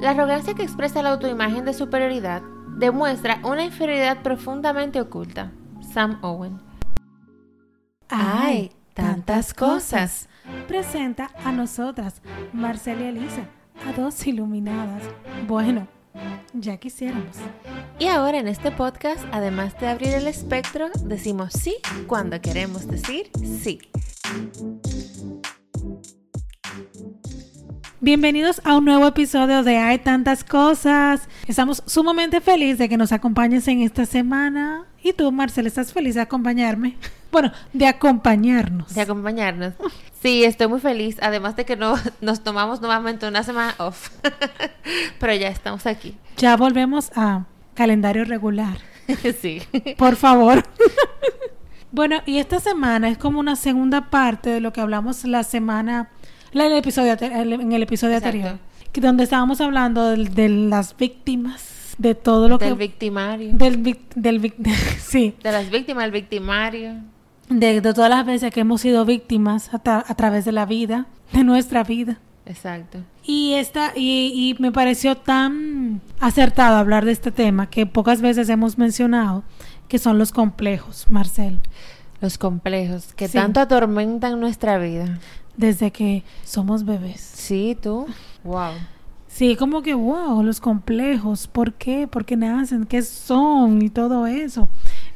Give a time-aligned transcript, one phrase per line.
[0.00, 2.42] La arrogancia que expresa la autoimagen de superioridad
[2.76, 5.50] demuestra una inferioridad profundamente oculta.
[5.92, 6.60] Sam Owen.
[8.08, 8.70] ¡Ay!
[8.94, 10.28] Tantas cosas.
[10.68, 12.22] Presenta a nosotras,
[12.52, 13.42] Marcela y Elisa,
[13.86, 15.02] a dos iluminadas.
[15.46, 15.88] Bueno,
[16.52, 17.36] ya quisiéramos.
[17.98, 21.76] Y ahora en este podcast, además de abrir el espectro, decimos sí
[22.06, 23.80] cuando queremos decir sí.
[28.00, 31.28] Bienvenidos a un nuevo episodio de Hay tantas cosas.
[31.48, 34.84] Estamos sumamente felices de que nos acompañes en esta semana.
[35.02, 36.96] Y tú, Marcela, ¿estás feliz de acompañarme?
[37.30, 38.94] Bueno, de acompañarnos.
[38.94, 39.74] De acompañarnos.
[40.22, 41.18] Sí, estoy muy feliz.
[41.20, 44.08] Además de que no, nos tomamos nuevamente una semana off.
[45.20, 46.16] Pero ya estamos aquí.
[46.38, 47.44] Ya volvemos a
[47.74, 48.78] calendario regular.
[49.42, 49.60] sí.
[49.98, 50.64] Por favor.
[51.92, 56.08] bueno, y esta semana es como una segunda parte de lo que hablamos la semana,
[56.52, 58.58] en el episodio, en el episodio anterior.
[58.94, 63.50] Donde estábamos hablando de, de las víctimas de todo lo del que victimario.
[63.52, 64.56] del vic- del vic-
[65.00, 66.94] sí De las víctimas, el victimario.
[67.48, 70.64] de, de todas las veces que hemos sido víctimas a, tra- a través de la
[70.66, 72.98] vida de nuestra vida Exacto.
[73.24, 78.48] y esta y, y me pareció tan acertado hablar de este tema que pocas veces
[78.48, 79.44] hemos mencionado
[79.88, 81.58] que son los complejos Marcel
[82.20, 83.38] Los complejos que Sí.
[83.38, 85.18] tanto atormentan nuestra vida.
[85.56, 88.06] desde que somos bebés Sí, tú.
[88.44, 88.74] Wow.
[89.26, 92.06] Sí, como que, wow, los complejos, ¿por qué?
[92.06, 92.84] ¿Por qué nacen?
[92.86, 93.82] ¿Qué son?
[93.82, 94.68] Y todo eso.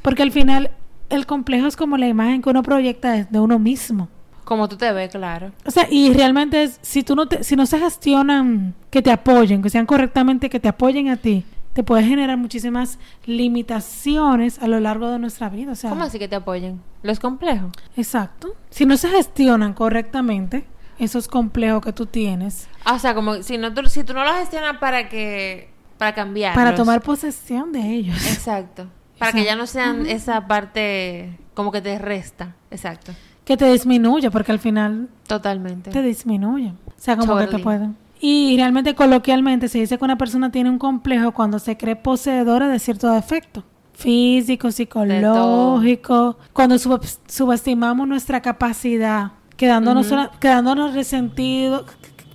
[0.03, 0.73] Porque al final,
[1.11, 4.09] el complejo es como la imagen que uno proyecta de, de uno mismo.
[4.45, 5.53] Como tú te ves, claro.
[5.65, 9.13] O sea, y realmente es, si tú no te, si no se gestionan que te
[9.13, 14.69] apoyen, que sean correctamente, que te apoyen a ti, te puede generar muchísimas limitaciones a
[14.69, 15.73] lo largo de nuestra vida.
[15.73, 16.81] O sea, ¿Cómo así que te apoyen?
[17.03, 17.73] Los complejos.
[17.97, 18.55] exacto.
[18.71, 20.67] Si no se gestionan correctamente
[20.99, 24.25] esos complejos que tú tienes Ah, o sea, como si no tú, si tú no
[24.25, 26.55] los gestionas para que para cambiar.
[26.55, 28.17] para tomar posesión de ellos.
[28.27, 28.87] Exacto.
[29.19, 32.57] Para que ya no sean esa parte como que te resta.
[32.71, 33.13] Exacto.
[33.45, 35.91] que te disminuye, porque al final Totalmente.
[35.91, 36.69] te disminuye.
[36.87, 37.97] O sea, como que te pueden.
[38.25, 42.69] Y realmente coloquialmente se dice que una persona tiene un complejo cuando se cree poseedora
[42.69, 43.65] de cierto defecto.
[43.95, 46.39] Físico, psicológico.
[46.53, 51.83] Cuando sub- subestimamos nuestra capacidad, quedándonos, sola- quedándonos resentidos,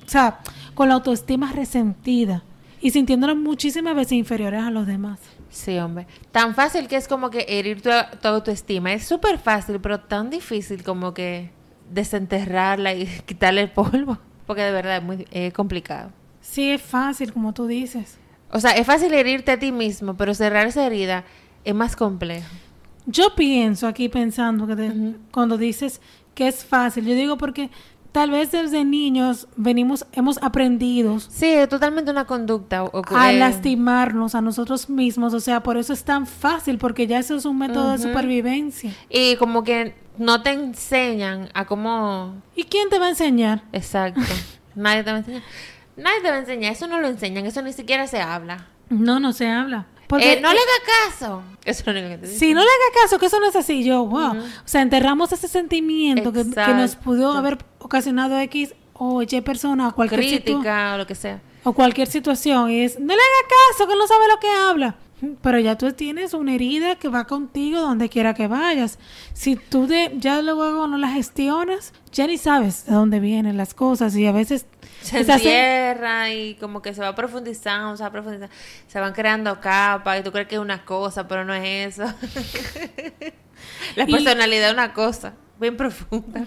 [0.05, 0.39] o sea,
[0.75, 2.43] con la autoestima resentida
[2.81, 5.19] y sintiéndonos muchísimas veces inferiores a los demás.
[5.49, 6.05] Sí, hombre.
[6.33, 7.89] Tan fácil que es como que herir tu,
[8.21, 8.91] tu autoestima.
[8.91, 11.49] Es súper fácil, pero tan difícil como que
[11.91, 14.17] desenterrarla y quitarle el polvo.
[14.47, 16.11] Porque de verdad es muy eh, complicado.
[16.41, 18.17] Sí, es fácil, como tú dices.
[18.51, 21.25] O sea, es fácil herirte a ti mismo, pero cerrar esa herida
[21.65, 22.47] es más complejo.
[23.05, 26.01] Yo pienso aquí pensando que de- cuando dices
[26.33, 27.69] que es fácil, yo digo porque
[28.11, 32.89] tal vez desde niños venimos, hemos aprendido Sí, es totalmente una conducta.
[33.15, 37.35] a lastimarnos a nosotros mismos, o sea, por eso es tan fácil, porque ya eso
[37.35, 38.91] es un método de supervivencia.
[39.09, 42.41] Y como que no te enseñan a cómo...
[42.55, 43.63] ¿Y quién te va a enseñar?
[43.71, 44.21] Exacto.
[44.75, 45.43] Nadie te va a enseñar.
[45.95, 46.71] Nadie te va a enseñar.
[46.71, 47.45] Eso no lo enseñan.
[47.45, 48.67] Eso ni siquiera se habla.
[48.89, 49.87] No, no se habla.
[50.07, 51.43] Porque Eh, no le haga caso.
[51.65, 52.39] Eso es lo único que te dicen.
[52.39, 54.31] si no le haga caso, que eso no es así, yo, wow.
[54.37, 59.89] O sea, enterramos ese sentimiento que, que nos pudo haber ocasionado X o Y persona
[59.89, 61.41] o cualquier Crítica o lo que sea.
[61.63, 64.95] o cualquier situación y es, no le haga caso, que no sabe lo que habla.
[65.41, 68.99] Pero ya tú tienes una herida que va contigo donde quiera que vayas.
[69.33, 73.73] Si tú de, ya luego no la gestionas, ya ni sabes de dónde vienen las
[73.73, 74.67] cosas y a veces
[75.01, 78.53] Se encierra y como que se va profundizando, se va profundizando.
[78.87, 82.03] Se van creando capas y tú crees que es una cosa, pero no es eso.
[83.95, 86.45] La Y- personalidad es una cosa bien profunda.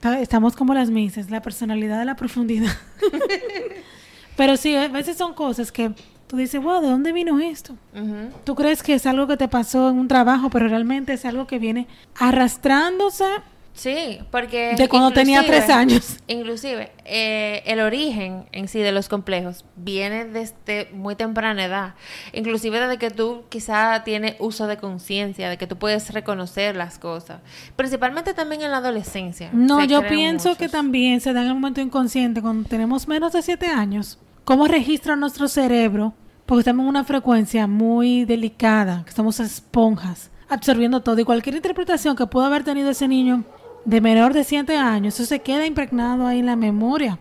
[0.00, 2.72] Ta- Estamos como las mises, la personalidad de la profundidad.
[4.36, 5.92] Pero sí, a veces son cosas que
[6.32, 7.74] tú dices, wow, ¿de dónde vino esto?
[7.94, 8.30] Ujú.
[8.44, 11.46] Tú crees que es algo que te pasó en un trabajo, pero realmente es algo
[11.46, 11.86] que viene
[12.18, 13.26] arrastrándose
[13.74, 14.74] Sí, porque...
[14.78, 16.16] de cuando tenía tres años.
[16.26, 21.94] Inclusive, eh, el origen en sí de los complejos viene desde muy temprana edad.
[22.32, 26.98] Inclusive desde que tú quizá tienes uso de conciencia, de que tú puedes reconocer las
[26.98, 27.42] cosas.
[27.76, 29.50] Principalmente también en la adolescencia.
[29.52, 33.42] No, yo pienso que también se da en el momento inconsciente cuando tenemos menos de
[33.42, 34.18] siete años.
[34.44, 36.14] ¿Cómo registra nuestro cerebro?
[36.46, 41.18] Porque estamos en una frecuencia muy delicada, que somos esponjas, absorbiendo todo.
[41.20, 43.44] Y cualquier interpretación que pudo haber tenido ese niño
[43.84, 47.18] de menor de siete años, eso se queda impregnado ahí en la memoria.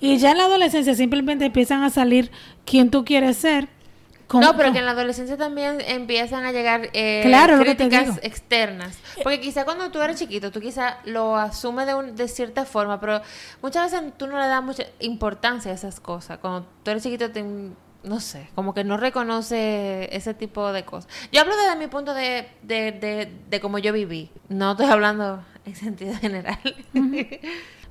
[0.00, 2.30] Y ya en la adolescencia simplemente empiezan a salir
[2.64, 3.68] quién tú quieres ser.
[4.32, 8.96] No, pero que en la adolescencia también empiezan a llegar eh, Claro, críticas externas.
[9.24, 13.00] Porque quizá cuando tú eres chiquito, tú quizá lo asumes de, un- de cierta forma,
[13.00, 13.20] pero
[13.60, 16.38] muchas veces tú no le das mucha importancia a esas cosas.
[16.38, 17.44] Cuando tú eres chiquito, te,
[18.02, 21.10] no sé, como que no reconoce ese tipo de cosas.
[21.32, 24.30] Yo hablo desde mi punto de, de, de, de cómo yo viví.
[24.48, 26.58] No estoy hablando en sentido general.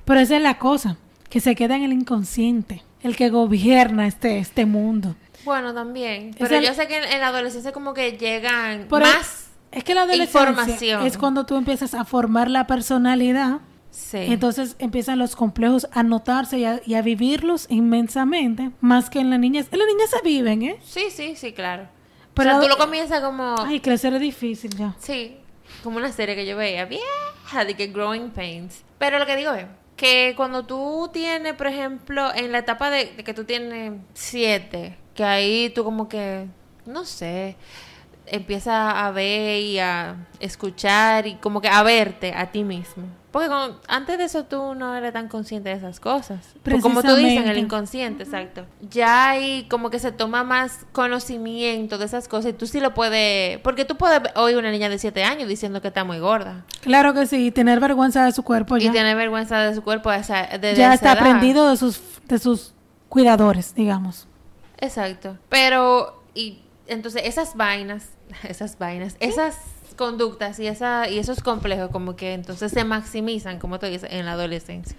[0.04, 0.96] Pero esa es la cosa,
[1.28, 5.14] que se queda en el inconsciente, el que gobierna este, este mundo.
[5.44, 6.34] bueno, también.
[6.38, 9.46] Pero el- yo sé que en, en la adolescencia como que llegan más...
[9.72, 11.06] Es que la adolescencia información.
[11.06, 14.18] es cuando tú empiezas a formar la personalidad, Sí.
[14.28, 19.30] entonces empiezan los complejos a notarse y a, y a vivirlos inmensamente, más que en
[19.30, 19.66] las niñas.
[19.72, 20.76] En las niñas se viven, ¿eh?
[20.84, 21.88] Sí, sí, sí, claro.
[22.34, 23.56] Pero- o sea, tú lo comienzas como...
[23.58, 24.94] Ay, crecer es difícil ya.
[25.00, 25.36] Sí,
[25.82, 28.82] como una serie que yo veía, vieja, de que Growing Pains.
[28.98, 29.66] Pero lo que digo es
[29.96, 34.96] que cuando tú tienes, por ejemplo, en la etapa de, de que tú tienes siete,
[35.14, 36.46] que ahí tú como que,
[36.86, 37.56] no sé,
[38.30, 43.04] empiezas a ver y a escuchar y como que a verte a ti mismo.
[43.30, 46.54] Porque con- antes de eso tú no eres tan consciente de esas cosas.
[46.82, 48.66] Como tú dices, en el inconsciente, exacto.
[48.90, 52.92] Ya ahí como que se toma más conocimiento de esas cosas y tú sí lo
[52.92, 53.58] puedes...
[53.60, 56.64] Porque tú puedes oír una niña de 7 años diciendo que está muy gorda.
[56.80, 58.92] Claro que sí, tener vergüenza de su cuerpo Y ya.
[58.92, 61.18] tener vergüenza de su cuerpo esa, desde ya está edad.
[61.20, 62.74] aprendido de sus, de sus
[63.08, 64.26] cuidadores, digamos.
[64.78, 65.36] Exacto.
[65.48, 68.08] Pero, y entonces esas vainas,
[68.48, 69.58] esas vainas, esas
[69.96, 74.24] conductas y, esa, y esos complejos como que entonces se maximizan, como tú dices, en
[74.26, 74.96] la adolescencia.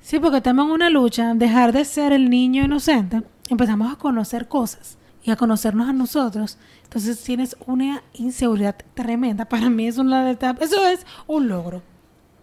[0.00, 4.48] Sí, porque estamos en una lucha, dejar de ser el niño inocente, empezamos a conocer
[4.48, 6.58] cosas y a conocernos a nosotros.
[6.84, 9.44] Entonces tienes una inseguridad tremenda.
[9.48, 11.82] Para mí es una etapa, eso es un logro.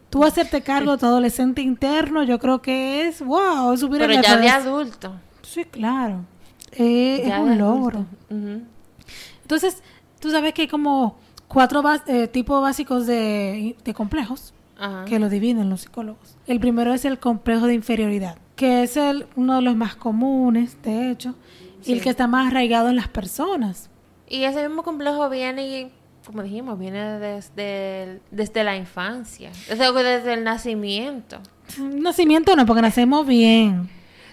[0.10, 4.14] Tú hacerte cargo de tu adolescente interno, yo creo que es, wow, es subir Pero
[4.22, 5.16] ya de adulto.
[5.42, 6.26] Sí, claro.
[6.72, 8.06] Eh, es de un logro.
[9.45, 9.83] Entonces,
[10.19, 15.06] tú sabes que hay como cuatro eh, tipos básicos de, de complejos Ajá.
[15.06, 16.36] que lo dividen los psicólogos.
[16.47, 20.81] El primero es el complejo de inferioridad, que es el, uno de los más comunes,
[20.81, 21.36] de hecho,
[21.86, 23.92] y el que está más arraigado en las personas.
[24.27, 25.92] Y ese mismo complejo viene,
[26.25, 31.38] como dijimos, viene desde, desde la infancia, desde, desde el nacimiento.
[31.80, 33.89] Nacimiento no, porque nacemos bien.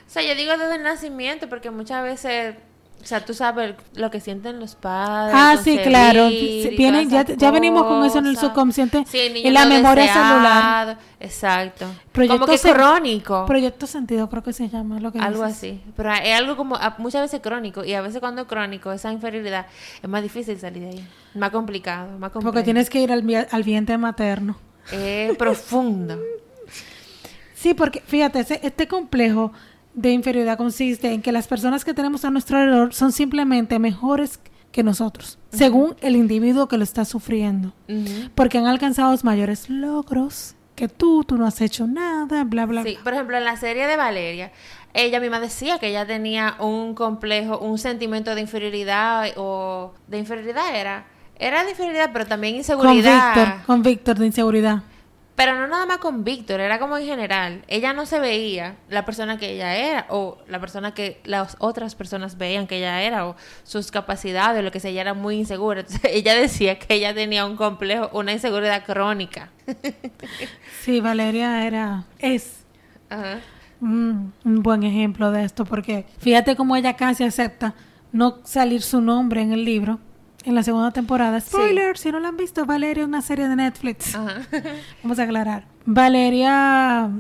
[0.07, 2.57] O sea, yo digo desde el nacimiento porque muchas veces,
[3.03, 5.35] o sea, tú sabes lo que sienten los padres.
[5.37, 6.29] Ah, sí, claro.
[6.31, 9.65] y vienen- ya, ya venimos con eso en el subconsciente, Sí, el niño en la
[9.65, 10.99] no memoria deseado, celular.
[11.21, 11.87] Exacto.
[12.13, 13.45] Proyecto como que se- crónico.
[13.47, 15.59] Proyecto sentido, creo que se llama lo que Algo dices.
[15.59, 15.81] así.
[15.97, 17.85] Pero es algo como a- muchas veces crónico.
[17.85, 19.67] Y a veces cuando es crónico, esa inferioridad,
[20.03, 21.09] es más difícil salir de ahí.
[21.35, 22.53] Más complicado, más complejo.
[22.53, 24.57] Porque tienes que ir al, al vientre materno.
[24.93, 26.19] Es profundo.
[27.55, 29.53] Sí, porque fíjate, este complejo
[29.95, 34.41] de inferioridad consiste en que las personas que tenemos a nuestro alrededor son simplemente mejores
[34.71, 37.75] que nosotros, según el individuo que lo está sufriendo,
[38.35, 42.95] porque han alcanzado mayores logros que tú, tú no has hecho nada, bla, bla, Sí,
[42.95, 43.05] bla.
[43.05, 44.51] por ejemplo, en la serie de Valeria,
[44.95, 50.75] ella misma decía que ella tenía un complejo, un sentimiento de inferioridad o de inferioridad
[50.75, 51.05] era,
[51.39, 53.35] era de inferioridad, pero también Con inseguridad.
[53.35, 54.83] Víctor, con Víctor de inseguridad.
[55.45, 57.65] Pero no nada más con Víctor, era como en general.
[57.67, 61.97] Ella no se veía la persona que ella era o la persona que las otras
[61.97, 63.35] personas veían que ella era o
[63.65, 65.81] sus capacidades, lo que sea, ella era muy insegura.
[65.81, 69.51] Entonces ella decía que ella tenía un complejo, una inseguridad crónica.
[70.83, 72.65] Sí, Valeria era, es
[73.11, 73.41] Ajá.
[73.81, 77.75] mm, un buen ejemplo de esto, porque fíjate cómo ella casi acepta
[78.13, 79.99] no salir su nombre en el libro.
[80.45, 83.57] En la segunda temporada, spoiler, si no la han visto, Valeria es una serie de
[83.57, 84.15] Netflix.
[84.15, 84.43] Ajá.
[85.03, 85.67] Vamos a aclarar.
[85.87, 87.11] Valeria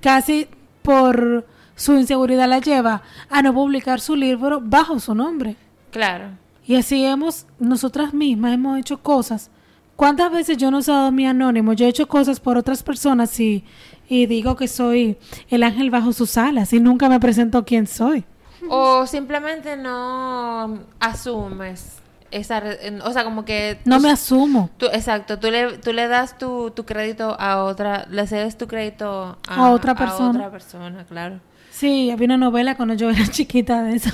[0.00, 0.48] casi
[0.82, 1.46] por
[1.76, 5.56] su inseguridad la lleva a no publicar su libro bajo su nombre.
[5.90, 6.40] claro.
[6.64, 9.50] Y así hemos, nosotras mismas hemos hecho cosas.
[9.96, 11.72] ¿Cuántas veces yo no he usado mi anónimo?
[11.72, 13.64] Yo he hecho cosas por otras personas y,
[14.08, 18.24] y digo que soy el ángel bajo sus alas y nunca me presento quién soy.
[18.68, 22.01] O simplemente no asumes
[22.32, 22.62] esa,
[23.04, 24.70] o sea, como que No tú- me asumo.
[24.78, 28.66] tú- exacto, tú le, tú le das tu, tu crédito a otra, le cedes tu
[28.66, 30.30] crédito a, A otra persona.
[30.30, 31.40] otra persona, claro.
[31.70, 34.10] Sí, había una novela cuando yo era chiquita de esa.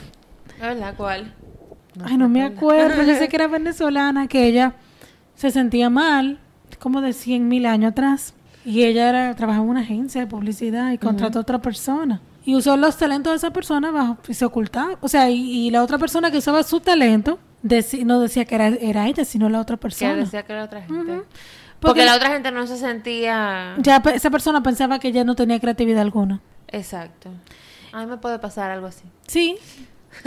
[0.55, 1.33] ¿Es verdad cuál?
[2.05, 3.03] Ay, no me acuerdo.
[3.03, 4.75] Yo sé que era venezolana, que ella
[5.35, 6.39] se sentía mal,
[6.79, 8.35] como de 100 mil años atrás.
[8.65, 12.21] Y ella era, trabajaba en una agencia de publicidad y contrató a otra persona.
[12.45, 14.97] Y usó los talentos de esa persona bajo, y se ocultaba.
[15.01, 18.55] O sea, y, y la otra persona que usaba su talento deci- no decía que
[18.55, 20.15] era, era ella, sino la otra Que persona.
[20.15, 20.95] decía que era otra gente.
[21.13, 21.25] Porque,
[21.81, 23.75] Porque- la otra gente no se sentía...
[23.79, 26.41] Ya esa persona pensaba que ella no tenía creatividad alguna.
[26.69, 27.31] Exacto.
[27.93, 29.05] A mí me puede pasar algo así.
[29.27, 29.57] Sí,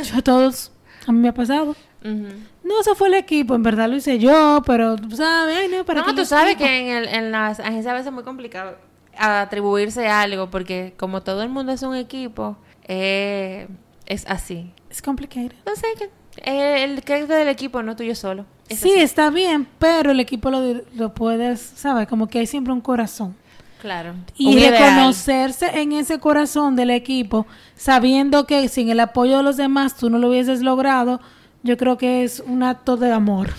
[0.04, 0.72] yo a todos.
[1.08, 1.76] A mí me ha pasado.
[2.04, 5.56] No, eso fue el equipo, en verdad lo hice yo, pero, ¿sabes?
[5.60, 6.66] Ay, no, para No, tú sabes equipo?
[6.68, 8.76] que en, el- en las agencias a veces es muy complicado
[9.18, 13.68] atribuirse algo porque como todo el mundo es un equipo, eh,
[14.08, 14.74] es así.
[14.90, 15.56] Es complicated.
[15.66, 18.46] No sé, que eh, el crédito del equipo no tuyo solo.
[18.70, 19.02] Es Sí, así.
[19.02, 22.08] está bien, pero el equipo lo, lo puedes, ¿sabes?
[22.08, 23.36] Como que hay siempre un corazón.
[23.82, 24.14] Claro.
[24.38, 24.74] Y ideal.
[24.74, 30.10] reconocerse en ese corazón del equipo, sabiendo que sin el apoyo de los demás tú
[30.10, 31.20] no lo hubieses logrado,
[31.64, 33.50] yo creo que es un acto de amor.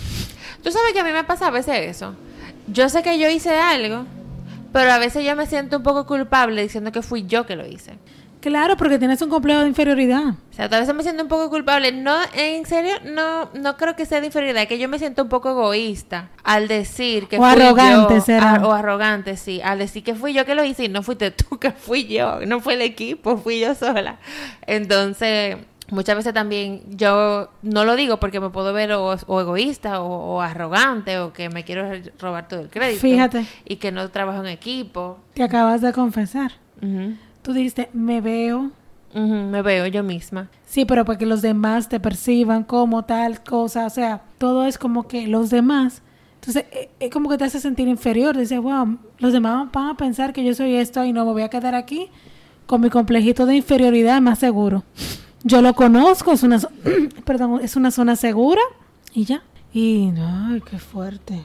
[0.63, 2.15] Tú sabes que a mí me pasa a veces eso.
[2.69, 4.05] Yo sé que yo hice algo,
[4.73, 7.67] pero a veces yo me siento un poco culpable diciendo que fui yo que lo
[7.67, 7.95] hice.
[8.43, 10.31] Claro, porque tienes un complejo de inferioridad.
[10.51, 11.93] O sea, a veces me siento un poco culpable.
[11.93, 15.29] No, en serio, no, no creo que sea de inferioridad, que yo me siento un
[15.31, 18.57] poco egoísta al decir que O fui arrogante yo, será.
[18.57, 21.31] a- o arrogante, sí, al decir que fui yo que lo hice y no fuiste
[21.31, 24.19] tú, que fui yo, no fue el equipo, fui yo sola.
[24.67, 25.57] Entonces,
[25.91, 30.37] muchas veces también yo no lo digo porque me puedo ver o, o egoísta o,
[30.37, 33.01] o arrogante o que me quiero robar todo el crédito.
[33.03, 33.47] Fíjate.
[33.65, 35.19] Y que no trabajo en equipo.
[35.35, 36.53] Te acabas de confesar.
[36.81, 38.71] Ujú, Tú dijiste, me veo.
[39.15, 40.49] me veo yo misma.
[40.67, 43.87] Sí, pero para que los demás te perciban como tal cosa.
[43.87, 46.03] O sea, todo es como que los demás.
[46.37, 48.37] Entonces, eh, es como que te hace sentir inferior.
[48.37, 51.43] Dices, wow, los demás van a pensar que yo soy esto y no me voy
[51.43, 52.09] a quedar aquí
[52.67, 54.85] con mi complejito de inferioridad más seguro.
[55.45, 56.61] Yo lo conozco, es una,
[57.25, 58.63] perdón, es una zona segura
[59.13, 59.43] y ya.
[59.73, 61.45] Y, ay, qué fuerte.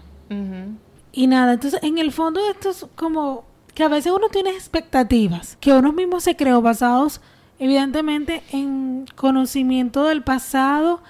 [1.12, 3.46] Y nada, entonces en el fondo esto es como
[3.78, 7.22] que a veces uno tiene expectativas que uno mismo se creó basados
[7.60, 11.04] evidentemente en conocimiento del pasado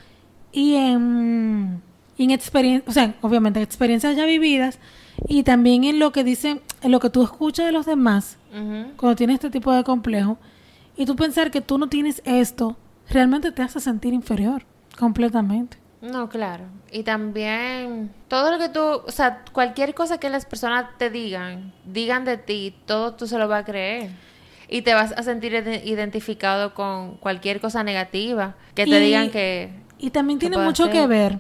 [0.51, 1.81] y en,
[2.17, 4.79] y en experiencias, o sea, obviamente experiencias ya vividas
[5.29, 8.37] y también en lo que dicen, en lo que tú escuchas de los demás
[8.97, 10.37] cuando tienes este tipo de complejo
[10.97, 12.75] y tú pensar que tú no tienes esto,
[13.09, 14.63] realmente te hace sentir inferior
[14.99, 15.77] completamente.
[16.01, 16.65] No, claro.
[16.91, 21.73] Y también todo lo que tú, o sea, cualquier cosa que las personas te digan,
[21.85, 24.11] digan de ti, todo tú se lo vas a creer.
[24.69, 29.31] Y te vas a sentir ide- identificado con cualquier cosa negativa que te Y- digan
[29.31, 29.71] que...
[29.97, 30.95] Y también ¿Qué tiene mucho hacer?
[30.95, 31.39] que ver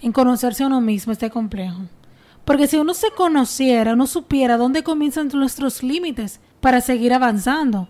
[0.00, 1.82] en conocerse a uno mismo este complejo.
[2.44, 7.88] Porque si uno se conociera, uno supiera dónde comienzan nuestros límites para seguir avanzando,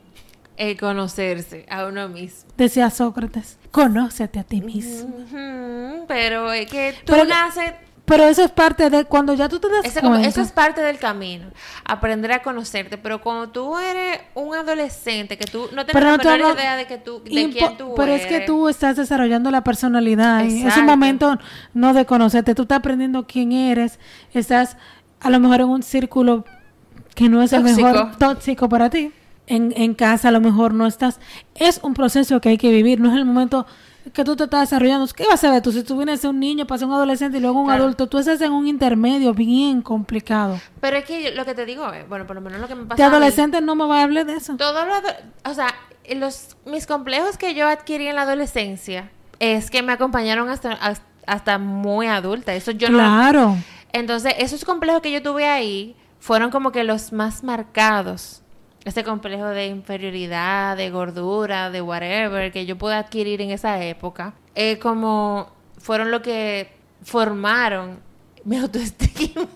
[0.68, 2.50] El conocerse a uno mismo.
[2.56, 5.12] decía Sócrates, conócete a ti mismo.
[6.08, 7.72] Pero es que tú Pero naces...
[8.04, 10.26] Pero eso es parte de cuando ya tú te das Eso, cuenta.
[10.28, 11.46] eso es parte del camino,
[11.84, 12.98] aprender a conocerte.
[12.98, 16.98] Pero cuando tú eres un adolescente, que tú no tienes no hablo- idea de que
[16.98, 18.22] tú, de quién tú pero eres.
[18.22, 20.44] es que tú estás desarrollando la personalidad.
[20.44, 21.38] Es un momento
[21.74, 22.56] no de conocerte.
[22.56, 24.00] Tú estás aprendiendo quién eres.
[24.34, 24.76] Estás
[25.20, 26.44] a lo mejor en un círculo
[27.14, 27.86] que no es el Tóxico.
[27.88, 29.12] mejor tóxico para ti.
[29.46, 31.18] En, en casa a lo mejor no estás.
[31.54, 33.00] Es un proceso que hay que vivir.
[33.00, 33.66] No es el momento
[34.12, 35.06] que tú te estás desarrollando.
[35.14, 35.72] ¿Qué vas a ver tú?
[35.72, 37.84] Si tú vienes de un niño, pasas un adolescente y luego un Claro.
[37.84, 40.60] adulto, tú estás en un intermedio bien complicado.
[40.80, 42.74] Pero es que yo- lo que te digo, eh, bueno, por lo menos lo que
[42.74, 44.56] me pasa De a mí, adolescente no me va a hablar de eso.
[44.56, 44.94] todo lo
[45.50, 45.68] o sea,
[46.16, 51.04] los mis complejos que yo adquirí en la adolescencia es que me acompañaron hasta hasta,
[51.26, 52.54] hasta muy adulta.
[52.54, 53.56] Eso yo no claro.
[53.92, 58.41] Entonces, esos complejos que yo tuve ahí fueron como que los más marcados.
[58.84, 64.34] Ese complejo de inferioridad, de gordura, de whatever, que yo pude adquirir en esa época,
[64.54, 66.72] eh, como fueron lo que
[67.02, 68.00] formaron
[68.44, 69.48] mi autoestima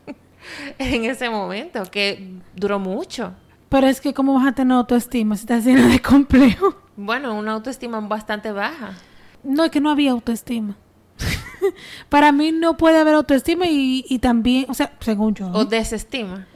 [0.78, 3.32] en ese momento, que duró mucho.
[3.68, 6.74] Pero es que, ¿cómo vas a tener autoestima si estás llena de complejo?
[6.96, 8.94] Bueno, una autoestima bastante baja.
[9.42, 10.76] No, es que no había autoestima.
[12.08, 15.48] Para mí no puede haber autoestima y, y también, o sea, según yo.
[15.48, 16.46] O desestima.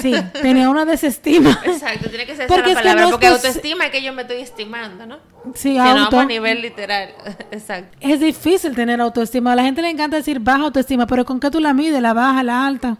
[0.00, 1.58] Sí, tenía una desestima.
[1.64, 4.02] Exacto, tiene que ser Porque esa es la que palabra, no porque autoestima es que
[4.02, 5.18] yo me estoy estimando, ¿no?
[5.54, 6.18] Sí, Si no auto.
[6.20, 7.10] a nivel literal.
[7.50, 7.96] Exacto.
[8.00, 9.52] Es difícil tener autoestima.
[9.52, 12.00] A la gente le encanta decir baja autoestima, pero ¿con qué tú la mides?
[12.02, 12.98] ¿La baja, la alta?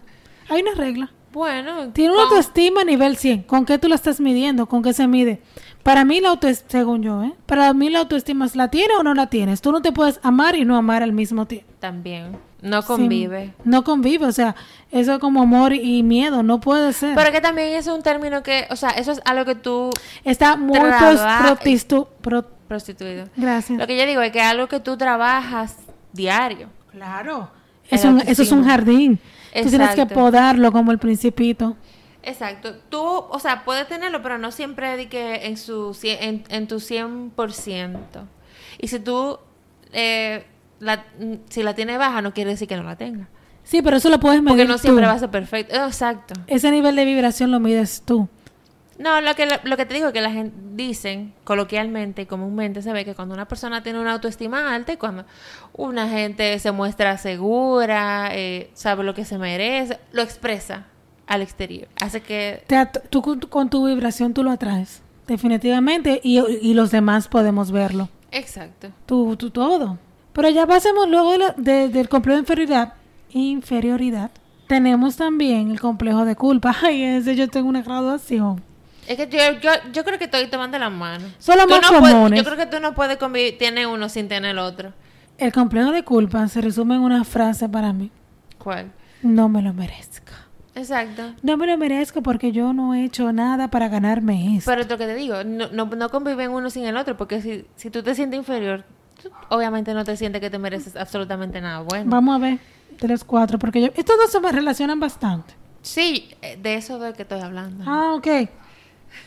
[0.49, 1.11] Hay una regla.
[1.35, 3.43] Bueno, Tiene una con- autoestima a nivel 100.
[3.43, 4.67] ¿Con qué tú la estás midiendo?
[4.67, 5.41] ¿Con qué se mide?
[5.83, 7.33] Para mí la autoestima, según yo, ¿eh?
[7.45, 9.61] Para mí la autoestima es la tiene o no la tienes.
[9.61, 11.67] Tú no te puedes amar y no amar al mismo tiempo.
[11.79, 13.53] también no Sí, convive.
[13.63, 14.55] no convive, o sea,
[14.91, 17.13] eso es como amor y miedo, no puede ser.
[17.15, 19.91] Pero que también es un término que, o sea, eso es algo que tú
[20.23, 20.79] Está muy
[21.43, 22.07] protistu...
[22.21, 23.27] pro- prostituido.
[23.35, 23.77] Gracias.
[23.77, 25.75] Lo que yo digo es que algo que tú trabajas
[26.13, 26.69] diario.
[26.91, 27.51] Claro.
[27.89, 29.19] Es un- eso es un autoestima.
[29.55, 29.63] Jardín.
[29.63, 30.13] Tú tienes que Exacto.
[30.21, 31.75] podarlo como el principito.
[32.23, 32.75] Exacto.
[32.89, 36.67] Tú, o sea, puedes tenerlo, pero no siempre de que en su cien- en, en
[36.67, 37.97] tu 100%.
[38.79, 39.37] Y si tú
[39.93, 40.45] eh,
[40.79, 41.05] la,
[41.49, 43.27] si la tienes baja no quiere decir que no la tenga.
[43.63, 44.81] Sí, pero eso lo puedes medir Porque no tú.
[44.81, 45.75] siempre va a ser perfecto.
[45.75, 46.33] Exacto.
[46.47, 48.27] Ese nivel de vibración lo mides tú.
[48.97, 52.81] No, lo que, lo, que te digo es que la gente dicen coloquialmente y comúnmente
[52.81, 55.25] se ve que cuando una persona tiene una autoestima alta y cuando
[55.73, 60.85] una gente se muestra segura, eh, sabe lo que se merece, lo expresa
[61.27, 61.87] al exterior.
[62.01, 62.63] Hace que...
[63.09, 68.09] tú con, tu vibración tú lo atraes, definitivamente, y, y los demás podemos verlo.
[68.31, 68.91] Exacto.
[69.05, 69.97] Tú, tú todo.
[70.33, 72.93] Pero ya pasemos luego de del complejo de inferioridad.
[73.31, 74.31] Inferioridad.
[74.67, 76.75] Tenemos también el complejo de culpa.
[76.83, 78.61] Ay, ese yo tengo una graduación.
[79.07, 81.27] Es que yo, yo, yo creo que estoy tomando la mano.
[81.39, 82.39] Son los más comunes.
[82.39, 84.93] yo creo que tú no puedes convivir, tiene uno sin tener el otro.
[85.37, 88.09] El complejo de culpa se resume en una frase para mí.
[88.57, 88.91] ¿Cuál?
[89.21, 90.31] No me lo merezco.
[90.75, 91.33] Exacto.
[91.41, 94.69] No me lo merezco porque yo no he hecho nada para ganarme eso.
[94.69, 97.41] Pero es lo que te digo, no, no, no conviven uno sin el otro, porque
[97.41, 98.83] si, si tú te sientes inferior,
[99.49, 102.09] obviamente no te sientes que te mereces absolutamente nada bueno.
[102.11, 102.59] Vamos a ver,
[102.97, 105.53] tres, cuatro, porque yo, estos dos se me relacionan bastante.
[105.81, 107.85] Sí, eh, de eso de que estoy hablando.
[107.87, 108.27] Ah, ok.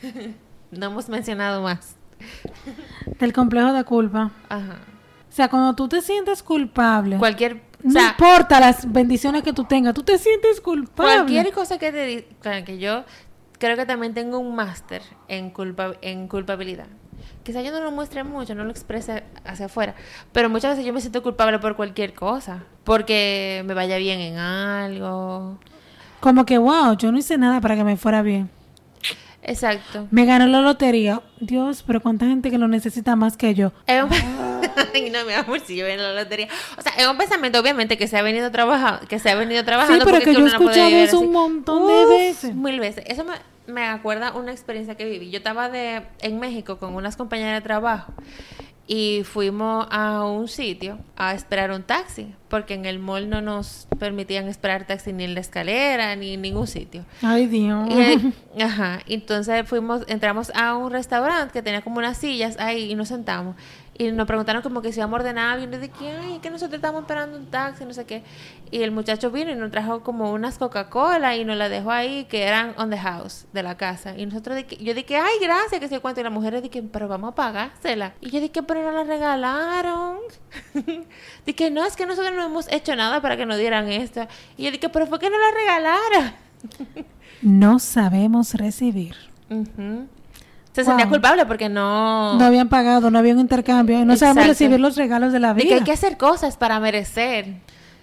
[0.70, 1.96] no hemos mencionado más.
[3.18, 4.30] Del complejo de culpa.
[4.48, 4.78] Ajá.
[5.28, 7.16] O sea, cuando tú te sientes culpable.
[7.16, 7.62] Cualquier.
[7.82, 11.14] No importa las bendiciones que tú tengas, tú te sientes culpable.
[11.14, 13.04] Cualquier cosa que te que yo
[13.58, 16.86] creo que también tengo un máster en, culpa, en culpabilidad.
[17.42, 19.94] Quizá yo no lo muestre mucho, no lo exprese hacia afuera,
[20.32, 24.38] pero muchas veces yo me siento culpable por cualquier cosa, porque me vaya bien en
[24.38, 25.58] algo.
[26.20, 28.50] Como que, wow, yo no hice nada para que me fuera bien.
[29.48, 30.06] Exacto.
[30.10, 31.22] Me ganó la lotería.
[31.40, 33.72] Dios, pero cuánta gente que lo necesita más que yo.
[33.86, 36.48] Ay, no, mi amor, si yo en la lotería.
[36.76, 39.64] O sea, es un pensamiento, obviamente, que se ha venido trabajando, que se ha venido
[39.64, 40.04] trabajando.
[40.04, 42.54] Sí, pero que yo he escuchado eso un montón de veces.
[42.54, 43.04] Mil veces.
[43.06, 43.34] Eso me,
[43.72, 45.30] me acuerda una experiencia que viví.
[45.30, 48.12] Yo estaba de, en México con unas compañeras de trabajo
[48.90, 53.86] y fuimos a un sitio a esperar un taxi, porque en el mall no nos
[53.98, 57.04] permitían esperar taxi ni en la escalera ni en ningún sitio.
[57.20, 57.86] Ay, Dios.
[57.90, 62.94] Y, ajá, entonces fuimos, entramos a un restaurante que tenía como unas sillas ahí y
[62.94, 63.56] nos sentamos.
[63.98, 66.76] Y nos preguntaron como que si íbamos a ordenar Y yo dije, ay, que nosotros
[66.76, 68.22] estamos esperando un taxi, no sé qué.
[68.70, 72.24] Y el muchacho vino y nos trajo como unas Coca-Cola y nos la dejó ahí,
[72.26, 74.16] que eran on the house de la casa.
[74.16, 76.20] Y nosotros, yo dije, ay, gracias, que sé cuánto.
[76.20, 78.14] Y la mujer dije, pero vamos a pagársela.
[78.20, 80.18] Y yo dije, pero no la regalaron.
[81.46, 84.28] dije, no, es que nosotros no hemos hecho nada para que nos dieran esto.
[84.56, 86.32] Y yo dije, pero fue que no la regalaron.
[87.42, 89.16] no sabemos recibir.
[90.84, 92.38] Se sentía culpable porque no...
[92.38, 94.04] No habían pagado, no había un intercambio.
[94.04, 95.64] No sabemos recibir los regalos de la vida.
[95.64, 97.56] Y que hay que hacer cosas para merecer.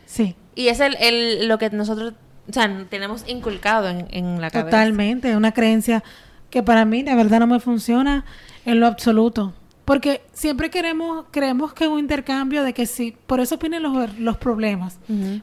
[0.06, 0.36] Sí.
[0.56, 2.14] Y es el, el, lo que nosotros,
[2.50, 4.70] o sea, tenemos inculcado en, en la cabeza.
[4.72, 6.04] Totalmente, una creencia
[6.50, 8.26] que para mí de verdad no me funciona
[8.66, 9.54] en lo absoluto.
[9.84, 14.38] Porque siempre queremos, creemos que un intercambio de que sí, por eso vienen los, los
[14.38, 14.98] problemas.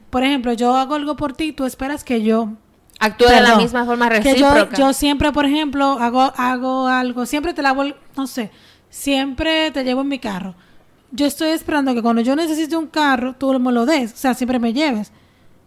[0.09, 2.49] Por ejemplo, yo hago algo por ti, tú esperas que yo
[3.05, 4.69] actúe de la misma forma recíproca.
[4.69, 7.83] Que yo, yo siempre, por ejemplo, hago, hago algo, siempre te lavo,
[8.15, 8.51] no sé,
[8.89, 10.55] siempre te llevo en mi carro.
[11.11, 14.33] Yo estoy esperando que cuando yo necesite un carro, tú me lo des, o sea,
[14.33, 15.11] siempre me lleves.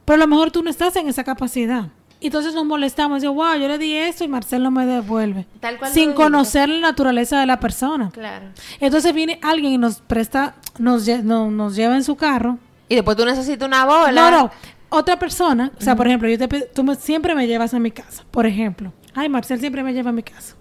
[0.05, 1.89] Pero a lo mejor tú no estás en esa capacidad.
[2.21, 5.47] Entonces nos molestamos, yo, wow, yo le di esto y Marcelo me devuelve.
[5.61, 8.11] Tal cual sin conocer la naturaleza de la persona.
[8.11, 8.47] Claro.
[8.81, 12.59] Entonces viene alguien y nos presta, nos, nos lleva en su carro.
[12.89, 14.31] Y después tú necesitas una bola.
[14.31, 14.51] No, no
[14.89, 18.25] otra persona, o sea, por ejemplo, yo te, tú siempre me llevas a mi casa,
[18.31, 18.93] por ejemplo.
[19.15, 20.57] Ay, Marcel siempre me lleva a mi casa.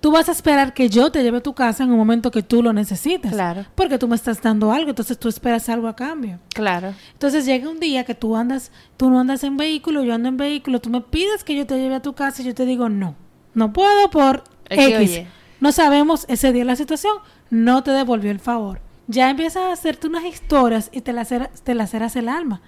[0.00, 2.42] Tú vas a esperar que yo te lleve a tu casa en un momento que
[2.42, 3.32] tú lo necesites.
[3.32, 3.66] Claro.
[3.74, 6.38] Porque tú me estás dando algo, entonces tú esperas algo a cambio.
[6.54, 6.94] Claro.
[7.12, 10.36] Entonces llega un día que tú andas, tú no andas en vehículo, yo ando en
[10.36, 12.88] vehículo, tú me pides que yo te lleve a tu casa y yo te digo
[12.88, 13.14] no.
[13.54, 15.22] No puedo por X.
[15.60, 17.16] No sabemos ese día la situación,
[17.50, 18.80] no te devolvió el favor.
[19.08, 22.60] Ya empiezas a hacerte unas historias y te laceras, te laceras el alma.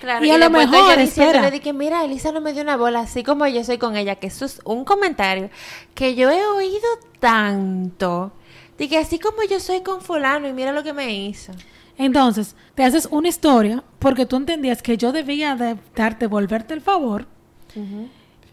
[0.00, 2.76] Claro, y, a lo mejor yo diciéndole de que mira, Elisa no me dio una
[2.76, 5.50] bola así como yo soy con ella, que eso es un comentario
[5.94, 6.86] que yo he oído
[7.18, 8.32] tanto.
[8.78, 11.52] De que así como yo soy con fulano y mira lo que me hizo.
[11.96, 16.80] Entonces, te haces una historia porque tú entendías que yo debía de darte, devolverte el
[16.80, 17.26] favor.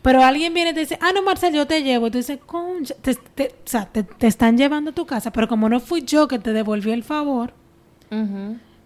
[0.01, 2.07] Pero alguien viene y te dice, ah, no, Marcel, yo te llevo.
[2.07, 2.39] Y tú dices,
[3.01, 6.27] te, te, o sea, te, están llevando a tu casa, pero como no fui yo
[6.27, 7.53] que te devolví el favor,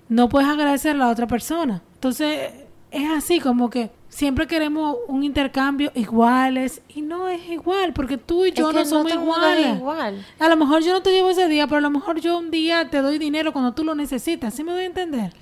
[0.10, 1.82] no puedes agradecer a la otra persona.
[2.00, 2.54] Entonces,
[2.92, 8.46] es así como que siempre queremos un intercambio iguales y no es igual porque tú
[8.46, 9.76] y yo no somos iguales.
[9.76, 10.26] Igual.
[10.40, 12.52] A lo mejor yo no te llevo ese día, pero a lo mejor yo un
[12.52, 14.54] día te doy dinero cuando tú lo necesitas.
[14.54, 15.34] ¿Sí me doy a entender?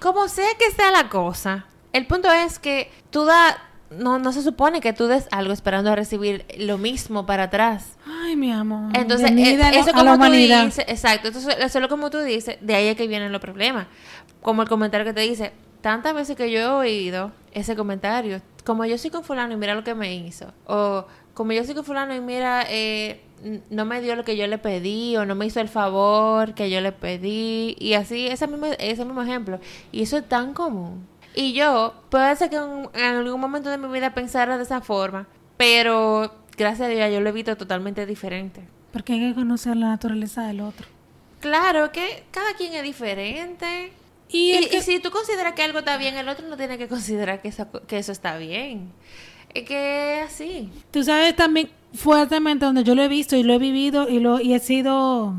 [0.00, 1.64] Como sea que sea la cosa,
[1.94, 3.56] el punto es que tú da
[3.90, 7.96] no, no se supone que tú des algo esperando a recibir lo mismo para atrás.
[8.06, 8.96] Ay, mi amor.
[8.96, 12.86] Entonces, eh, eso como tú dices, exacto, entonces eso es como tú dices, de ahí
[12.86, 13.88] es que vienen los problemas.
[14.42, 18.84] Como el comentario que te dice, tantas veces que yo he oído ese comentario, como
[18.84, 21.82] yo soy con fulano y mira lo que me hizo, o como yo soy que
[21.82, 23.20] fulano y mira, eh,
[23.70, 26.70] no me dio lo que yo le pedí o no me hizo el favor que
[26.70, 29.60] yo le pedí y así, ese mismo, ese mismo ejemplo.
[29.92, 31.06] Y eso es tan común.
[31.34, 34.80] Y yo, puede ser que en, en algún momento de mi vida pensara de esa
[34.80, 38.62] forma, pero gracias a Dios yo lo he visto totalmente diferente.
[38.92, 40.86] Porque hay que conocer la naturaleza del otro.
[41.40, 43.92] Claro que cada quien es diferente.
[44.32, 46.78] Y Y, que- y si tú consideras que algo está bien, el otro no tiene
[46.78, 48.92] que considerar que eso, que eso está bien.
[49.52, 50.70] Es que así.
[50.92, 54.38] Tú sabes también fuertemente donde yo lo he visto y lo he vivido y lo
[54.40, 55.34] y he sido,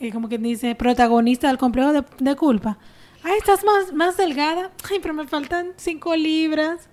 [0.00, 2.78] eh, como quien dice, protagonista del complejo de, de culpa.
[3.22, 4.72] Ay, estás más, más delgada.
[4.90, 6.88] Ay, pero me faltan cinco libras.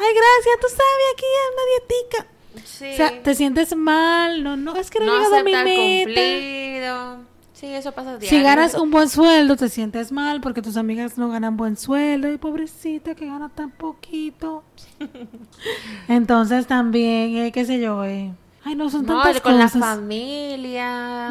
[0.00, 2.26] Ay, gracias, tú sabes, aquí es una dietica.
[2.64, 2.86] Sí.
[2.92, 5.64] O sea, te sientes mal, no, no, es que no, no a mi meta.
[5.64, 7.27] cumplido.
[7.58, 8.28] Sí, eso pasa diario.
[8.28, 12.30] Si ganas un buen sueldo, te sientes mal porque tus amigas no ganan buen sueldo.
[12.32, 14.62] Y pobrecita que gana tan poquito.
[16.08, 18.32] Entonces también, eh, qué sé yo, eh.
[18.64, 19.80] Ay, no, son No, tantas con la cosas.
[19.80, 21.30] familia.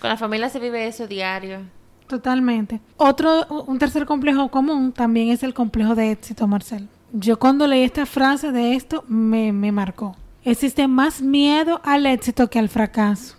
[0.00, 1.58] Con la familia se vive eso diario.
[2.06, 2.80] Totalmente.
[2.96, 6.88] Otro, un tercer complejo común también es el complejo de éxito, Marcel.
[7.12, 10.16] Yo cuando leí esta frase de esto, me, me marcó.
[10.42, 13.36] Existe más miedo al éxito que al fracaso.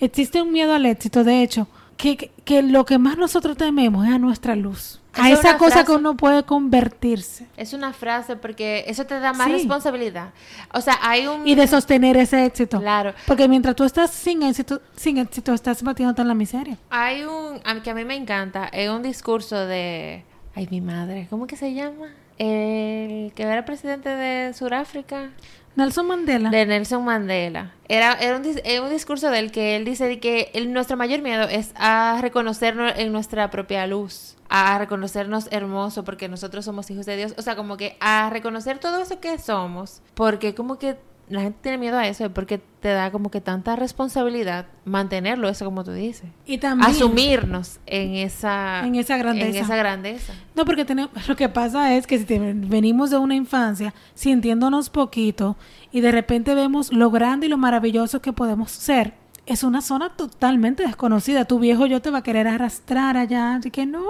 [0.00, 4.06] Existe un miedo al éxito, de hecho, que, que, que lo que más nosotros tememos
[4.06, 5.00] es a nuestra luz.
[5.12, 7.46] A Esa cosa que uno puede convertirse.
[7.56, 9.54] Es una frase porque eso te da más Sí.
[9.54, 10.30] responsabilidad.
[10.72, 11.46] O sea, hay un...
[11.46, 12.78] Y de sostener ese éxito.
[12.78, 13.12] Claro.
[13.26, 16.78] Porque mientras tú estás sin éxito, sin éxito, estás batiéndote en la miseria.
[16.90, 17.60] Hay un...
[17.82, 18.66] que a mí me encanta.
[18.68, 20.24] Es un discurso de...
[20.54, 21.26] Ay, mi madre.
[21.28, 22.06] ¿Cómo que se llama?
[22.44, 25.30] El que era presidente de Sudáfrica.
[25.76, 26.48] Nelson Mandela.
[26.50, 27.72] De Nelson Mandela.
[27.86, 31.20] Era, era un, era un discurso del que él dice de que el- nuestro mayor
[31.20, 37.04] miedo es a reconocernos en nuestra propia luz, a reconocernos hermoso porque nosotros somos hijos
[37.06, 40.96] de Dios, o sea, como que a reconocer todo eso que somos, porque como que
[41.30, 45.64] la gente tiene miedo a eso, porque te da como que tanta responsabilidad mantenerlo, eso
[45.64, 46.28] como tú dices.
[46.44, 46.90] y también...
[46.90, 49.58] Asumirnos en esa, En esa grandeza.
[49.58, 50.32] En esa grandeza.
[50.56, 54.90] No, porque tenemos, lo que pasa es que si te- venimos de una infancia sintiéndonos
[54.90, 55.56] poquito
[55.92, 59.14] y de repente vemos lo grande y lo maravilloso que podemos ser,
[59.46, 61.44] es una zona totalmente desconocida.
[61.44, 64.04] Tu viejo yo te va a querer arrastrar allá, así que no,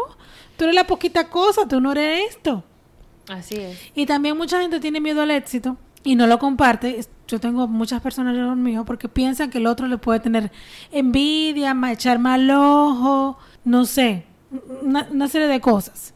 [0.57, 2.65] tú eres la poquita cosa, tú no eres esto.
[3.29, 3.79] Así es.
[3.95, 7.01] Y también mucha gente tiene miedo al éxito y no lo comparte.
[7.29, 10.51] Yo tengo muchas personas alrededor mío porque piensan que el otro le puede tener
[10.91, 14.25] envidia, echar mal ojo, no sé,
[14.83, 16.15] una, una serie de cosas.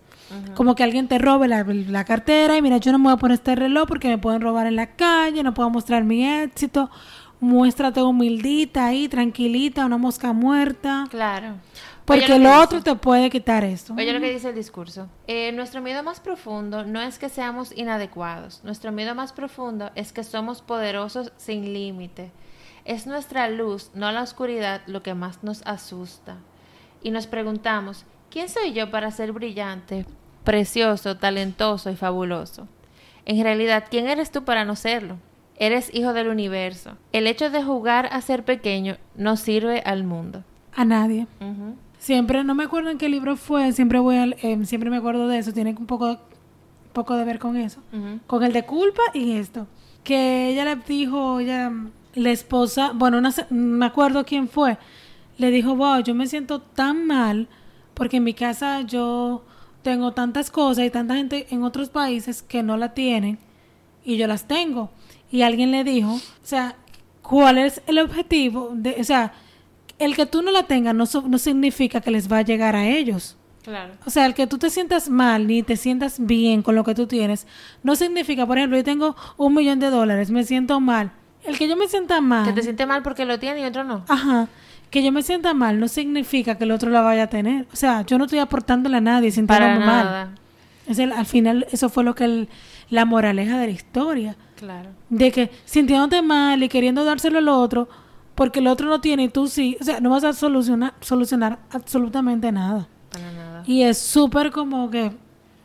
[0.54, 3.16] Como que alguien te robe la, la cartera y mira, yo no me voy a
[3.18, 6.90] poner este reloj porque me pueden robar en la calle, no puedo mostrar mi éxito.
[7.38, 11.06] Muéstrate humildita ahí, tranquilita, una mosca muerta.
[11.10, 11.56] Claro.
[12.04, 12.90] Porque lo otro dice.
[12.90, 13.94] te puede quitar esto.
[13.94, 15.08] Oye lo que dice el discurso.
[15.26, 18.60] Eh, nuestro miedo más profundo no es que seamos inadecuados.
[18.62, 22.30] Nuestro miedo más profundo es que somos poderosos sin límite.
[22.84, 26.36] Es nuestra luz, no la oscuridad, lo que más nos asusta.
[27.02, 30.04] Y nos preguntamos, ¿quién soy yo para ser brillante,
[30.44, 32.68] precioso, talentoso y fabuloso?
[33.24, 35.16] En realidad, ¿quién eres tú para no serlo?
[35.56, 36.98] Eres hijo del universo.
[37.12, 40.44] El hecho de jugar a ser pequeño no sirve al mundo.
[40.74, 41.26] A nadie.
[42.04, 45.26] Siempre, no me acuerdo en qué libro fue, siempre voy al- em, siempre me acuerdo
[45.26, 46.18] de eso, tiene un poco,
[46.92, 47.80] poco de ver con eso,
[48.26, 49.66] con el de culpa y esto.
[50.02, 51.72] Que ella le dijo, ella,
[52.14, 54.76] la esposa, bueno, no me acuerdo quién fue,
[55.38, 57.48] le dijo, wow, yo me siento tan mal
[57.94, 59.42] porque en mi casa yo
[59.80, 63.38] tengo tantas cosas y tanta gente en otros países que no la tienen
[64.04, 64.90] y yo las tengo.
[65.30, 66.76] Y alguien le dijo, o sea,
[67.22, 68.72] ¿cuál es el objetivo?
[68.74, 69.32] De, o sea,
[69.98, 72.86] el que tú no la tengas no, no significa que les va a llegar a
[72.86, 73.36] ellos.
[73.62, 73.94] Claro.
[74.04, 76.94] O sea, el que tú te sientas mal ni te sientas bien con lo que
[76.94, 77.46] tú tienes,
[77.82, 81.12] no significa, por ejemplo, yo tengo un millón de dólares, me siento mal.
[81.44, 83.84] El que yo me sienta mal, Que te siente mal porque lo tiene y otro
[83.84, 84.04] no.
[84.08, 84.48] ajá,
[84.90, 87.66] que yo me sienta mal no significa que el otro la vaya a tener.
[87.72, 90.04] O sea, yo no estoy aportándole a nadie Para sintiéndome mal.
[90.04, 90.34] nada.
[90.86, 92.48] Es el, al final, eso fue lo que el-
[92.90, 94.36] la moraleja de la historia.
[94.56, 94.90] Claro.
[95.08, 97.88] De que sintiéndote mal y queriendo dárselo al otro,
[98.34, 101.58] porque el otro no tiene y tú sí, o sea, no vas a solucionar, solucionar
[101.70, 102.88] absolutamente nada.
[103.10, 103.62] Para nada.
[103.66, 105.12] Y es súper como que,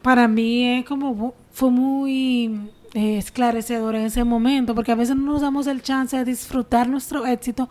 [0.02, 5.34] para mí es como, fue muy eh, esclarecedor en ese momento, porque a veces no
[5.34, 7.70] nos damos el chance de disfrutar nuestro éxito,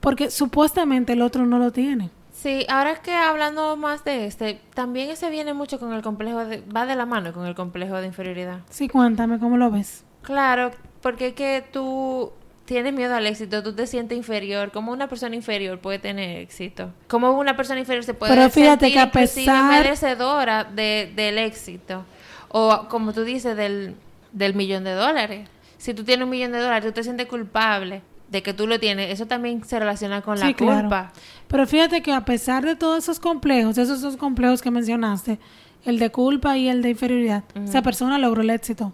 [0.00, 2.10] porque supuestamente el otro no lo tiene.
[2.32, 6.60] Sí, ahora que hablando más de este, también ese viene mucho con el complejo de,
[6.60, 8.60] va de la mano con el complejo de inferioridad.
[8.70, 10.04] Sí, cuéntame, ¿cómo lo ves?
[10.22, 12.30] Claro, porque es que tú
[12.66, 14.70] tienes miedo al éxito, tú te sientes inferior.
[14.72, 16.92] ¿Cómo una persona inferior puede tener éxito?
[17.08, 21.12] ¿Cómo una persona inferior se puede Pero fíjate sentir que a inclusive pesar- merecedora de,
[21.16, 22.04] del éxito?
[22.48, 23.94] O como tú dices, del,
[24.32, 25.48] del millón de dólares.
[25.78, 28.80] si tú tienes un millón de dólares, tú te sientes culpable de que tú lo
[28.80, 30.80] tienes, eso también se relaciona con la Sí, claro.
[30.80, 31.12] culpa.
[31.46, 35.38] Pero fíjate que a pesar de todos esos complejos, esos dos complejos que mencionaste,
[35.84, 38.92] el de culpa y el de inferioridad, esa persona logró el éxito.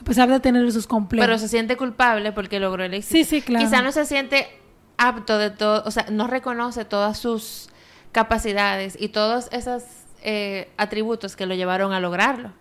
[0.00, 1.26] A pesar de tener esos complejos.
[1.26, 3.12] Pero se siente culpable porque logró el éxito.
[3.12, 3.64] Sí, sí, claro.
[3.64, 4.48] Quizá no se siente
[4.96, 7.68] apto de todo, o sea, no reconoce todas sus
[8.12, 9.82] capacidades y todos esos
[10.22, 12.52] eh, atributos que lo llevaron a lograrlo.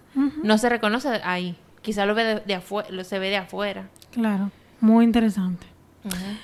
[0.44, 1.56] No se reconoce ahí.
[1.82, 3.90] Quizá lo ve de, de afuera, lo se ve de afuera.
[4.12, 5.66] Claro, muy interesante.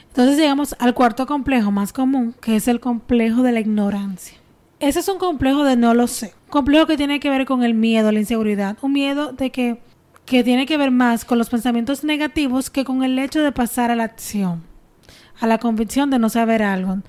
[0.07, 4.37] Entonces llegamos al cuarto complejo más común, que es el complejo de la ignorancia.
[4.79, 6.33] Ese es un complejo de no lo sé.
[6.45, 8.77] Un complejo que tiene que ver con el miedo, la inseguridad.
[8.81, 9.81] Un miedo de que,
[10.25, 13.91] que tiene que ver más con los pensamientos negativos que con el hecho de pasar
[13.91, 14.63] a la acción.
[15.39, 16.99] A la convicción de no saber algo.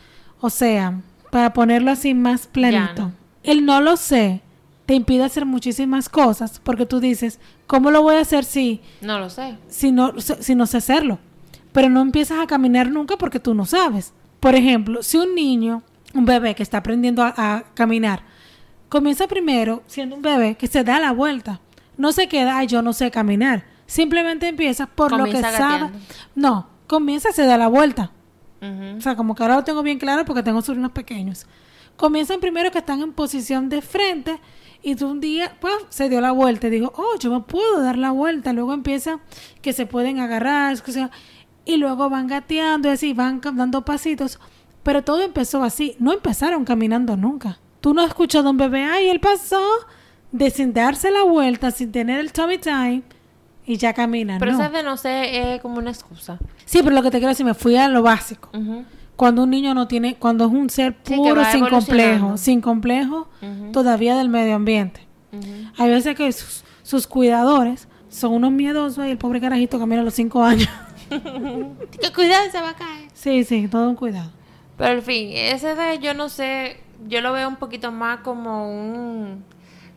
[0.40, 1.00] O sea,
[1.30, 2.94] para ponerlo así más planito.
[2.94, 3.12] Llano.
[3.42, 4.42] El no lo sé
[4.84, 9.18] te impide hacer muchísimas cosas porque tú dices, ¿cómo lo voy a hacer si No
[9.18, 9.56] lo sé.
[9.68, 11.18] si no, si no sé hacerlo.
[11.72, 14.12] Pero no empiezas a caminar nunca porque tú no sabes.
[14.40, 15.82] Por ejemplo, si un niño,
[16.14, 18.22] un bebé que está aprendiendo a, a caminar,
[18.88, 21.60] comienza primero siendo un bebé que se da la vuelta.
[21.96, 23.64] No se queda, ay, yo no sé caminar.
[23.86, 25.72] Simplemente empieza por lo que Comienza sabe.
[25.84, 25.98] gateando.
[26.34, 28.12] No, comienza, se da la vuelta.
[28.60, 31.46] O sea, como que ahora lo tengo bien claro porque tengo sobrinos pequeños.
[31.96, 34.40] Comienzan primero que están en posición de frente
[34.82, 37.80] y tú un día, pues, se dio la vuelta y digo, oh, yo me puedo
[37.80, 38.52] dar la vuelta.
[38.52, 39.20] Luego empieza
[39.62, 41.10] que se pueden agarrar, o sea,
[41.64, 44.40] y luego van gateando y así, van dando pasitos.
[44.82, 45.96] Pero todo empezó así.
[45.98, 47.58] No empezaron caminando nunca.
[47.80, 49.62] Tú no has escuchado a un bebé, ay, él pasó
[50.38, 53.02] de sin darse la vuelta, sin tener el tummy time
[53.66, 54.38] y ya camina.
[54.38, 54.58] Pero no.
[54.62, 56.38] esa de no sé es como una excusa.
[56.64, 58.50] Sí, pero lo que te quiero decir, me fui a lo básico
[59.16, 63.28] cuando un niño no tiene, cuando es un ser puro, sin complejo, sin complejo
[63.72, 65.00] todavía del medio ambiente.
[65.76, 70.04] Hay veces que sus, sus cuidadores son unos miedosos y el pobre carajito camina a
[70.04, 70.68] los cinco años.
[71.08, 73.08] Que cuidado, se va a caer.
[73.14, 74.28] sí, sí, todo un cuidado.
[74.76, 78.68] Pero en fin, ese de yo no sé, yo lo veo un poquito más como
[78.68, 79.44] un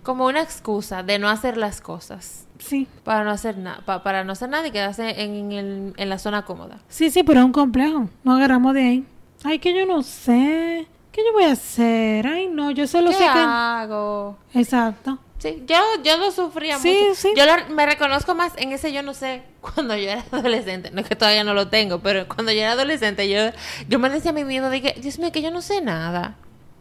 [0.10, 2.48] como una excusa de no hacer las cosas.
[2.58, 6.17] Sí, Para no hacer nada, para no hacer nada y quedarse en, el- en la
[6.17, 6.80] zona cómoda.
[6.88, 8.10] sí, sí, pero es un complejo.
[8.24, 9.06] No agarramos de ahí.
[9.43, 10.88] Ay, que yo no sé.
[11.12, 12.26] ¿Qué yo voy a hacer?
[12.26, 13.30] Ay, no, yo solo ¿Qué sé que...
[13.30, 14.36] hago?
[14.56, 15.19] Exacto.
[15.38, 17.15] Sí, yo, yo lo sufría Sí, mucho.
[17.22, 17.30] sí.
[17.38, 20.89] Yo lo- me reconozco más en ese yo no sé cuando yo era adolescente.
[20.89, 23.52] No es que todavía no lo tengo, pero cuando yo era adolescente yo,
[23.88, 26.36] yo me decía a mí mismo de que, Dios mío, que yo no sé nada.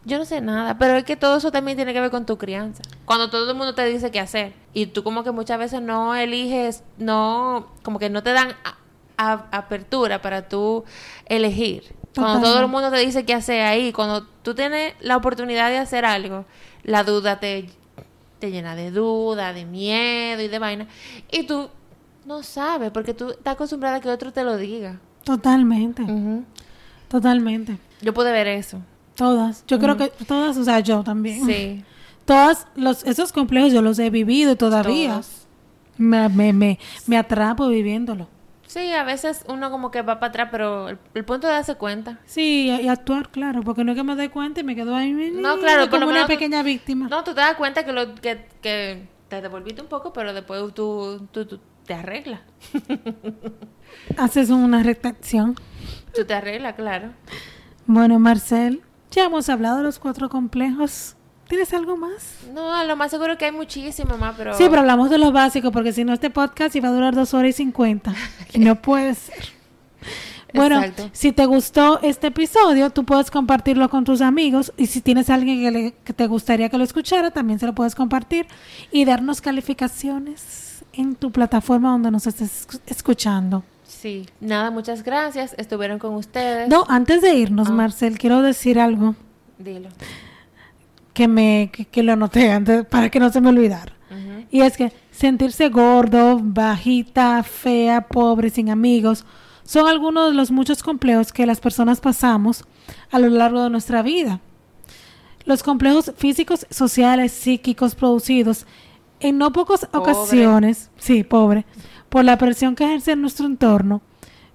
[0.05, 2.37] Yo no sé nada, pero es que todo eso también tiene que ver con tu
[2.37, 2.81] crianza.
[3.05, 6.15] Cuando todo el mundo te dice qué hacer y tú como que muchas veces no
[6.15, 8.77] eliges, no, como que no te dan a-
[9.17, 10.85] a- apertura para tú
[11.25, 11.83] elegir.
[12.15, 15.77] Cuando todo el mundo te dice qué hacer ahí, cuando tú tienes la oportunidad de
[15.77, 16.45] hacer algo,
[16.83, 17.69] la duda te,
[18.39, 20.87] te llena de duda, de miedo y de vaina.
[21.31, 21.69] Y tú
[22.25, 24.99] no sabes, porque tú estás acostumbrada a que otro te lo diga.
[25.23, 26.03] Totalmente.
[27.09, 27.77] Totalmente.
[28.01, 28.79] Yo pude ver eso.
[29.19, 29.65] Todas.
[29.67, 31.45] Yo creo que todas, o sea, yo también.
[31.45, 31.83] Sí.
[32.25, 35.09] Todas los, esos complejos yo los he vivido todavía.
[35.13, 35.47] Todos.
[35.97, 38.27] Me, me, me, me atrapo viviéndolo.
[38.67, 41.73] Sí, a veces uno como que va para atrás, pero el, el punto de darse
[41.75, 42.19] cuenta.
[42.25, 44.95] Sí, y, y actuar, claro, porque no es que me doy cuenta y me quedo
[44.95, 47.07] ahí No, claro, como una tú- pequeña víctima.
[47.09, 50.61] No, tú te das cuenta que, lo, que, que te devolviste un poco, pero después
[50.75, 52.41] tú, tú, tú te arreglas.
[54.17, 55.55] Haces una reflexión.
[56.13, 57.09] Tú te arreglas, claro.
[57.87, 61.15] Bueno, Marcel, ya hemos hablado de los cuatro complejos.
[61.47, 62.37] ¿Tienes algo más?
[62.53, 64.53] No, lo más seguro que hay muchísimo más, pero...
[64.55, 67.33] Sí, pero hablamos de lo básico, porque si no este podcast iba a durar dos
[67.33, 68.13] horas y cincuenta.
[68.53, 69.49] Y no puede ser.
[70.53, 71.09] Bueno, Exacto.
[71.11, 75.59] si te gustó este episodio, tú puedes compartirlo con tus amigos y si tienes alguien
[75.61, 78.47] que, le- que te gustaría que lo escuchara, también se lo puedes compartir
[78.91, 83.63] y darnos calificaciones en tu plataforma donde nos estés escu- escuchando.
[83.89, 85.55] Sí, nada, muchas gracias.
[85.57, 86.69] Estuvieron con ustedes.
[86.69, 87.73] No, antes de irnos, Ah.
[87.73, 89.15] Marcel, quiero decir algo
[89.57, 89.89] Dilo.
[91.13, 93.93] que me que, que lo anoté antes para que no se me olvidara.
[94.51, 99.23] Y es que sentirse gordo, bajita, fea, pobre, sin amigos,
[99.63, 102.63] son algunos de los muchos complejos que las personas pasamos
[103.11, 104.39] a lo largo de nuestra vida.
[105.45, 108.65] Los complejos físicos, sociales, psíquicos producidos
[109.19, 110.11] en no pocas Pobre.
[110.13, 111.65] ocasiones, sí, pobre,
[112.09, 114.01] por la presión que ejerce en nuestro entorno,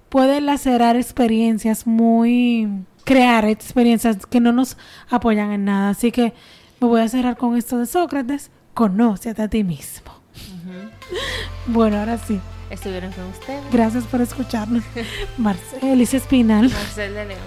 [0.09, 4.77] pueden lacerar experiencias muy crear experiencias que no nos
[5.09, 5.89] apoyan en nada.
[5.89, 6.33] Así que
[6.81, 8.51] me voy a cerrar con esto de Sócrates.
[8.73, 10.11] Conócete a ti mismo.
[11.67, 12.39] Bueno, ahora sí.
[12.69, 13.63] Estuvieron con ustedes.
[13.71, 14.83] Gracias por escucharnos.
[15.37, 16.69] Marcel, Alicia Espinal.
[16.69, 17.39] Marcel de León.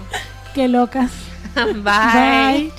[0.53, 1.11] Qué locas.
[1.55, 2.69] Bye.
[2.69, 2.71] Bye.